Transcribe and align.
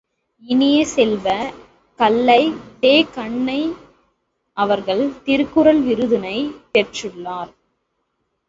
இனிய 0.43 0.85
செல்வ, 0.85 1.27
கல்லை, 1.99 2.39
தே.கண்ணன் 2.81 3.69
அவர்கள் 4.57 5.03
திருக்குறள் 5.23 5.81
விருதினைப் 5.81 6.55
பெற்றுள்ளார். 6.73 7.51